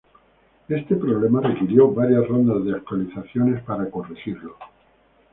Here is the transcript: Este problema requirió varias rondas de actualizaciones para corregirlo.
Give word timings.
Este 0.67 0.95
problema 0.95 1.41
requirió 1.41 1.91
varias 1.93 2.27
rondas 2.27 2.65
de 2.65 2.71
actualizaciones 2.73 3.61
para 3.61 3.87
corregirlo. 3.91 4.57